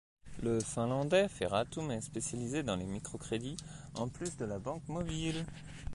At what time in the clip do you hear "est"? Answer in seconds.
1.91-2.01